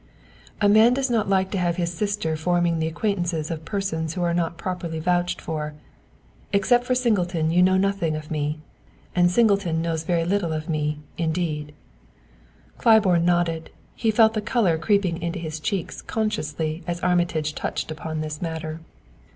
[0.59, 4.23] "A man does not like to have his sister forming the acquaintances of persons who
[4.23, 5.75] are not properly vouched for.
[6.51, 8.57] Except for Singleton you know nothing of me;
[9.15, 11.75] and Singleton knows very little of me, indeed."
[12.79, 13.69] Claiborne nodded.
[13.93, 18.79] He felt the color creeping into his cheeks consciously as Armitage touched upon this matter.